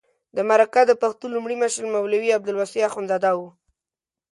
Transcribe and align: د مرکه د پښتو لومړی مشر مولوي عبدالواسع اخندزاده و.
د 0.35 0.37
مرکه 0.49 0.81
د 0.87 0.91
پښتو 1.01 1.25
لومړی 1.35 1.55
مشر 1.63 1.83
مولوي 1.95 2.29
عبدالواسع 2.37 2.81
اخندزاده 2.89 3.31
و. 3.37 3.41